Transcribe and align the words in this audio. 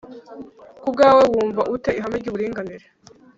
Ku 0.81 0.89
bwawe 0.93 1.23
wumva 1.31 1.61
ute 1.75 1.91
ihame 1.99 2.17
ry’uburinganire 2.21 2.85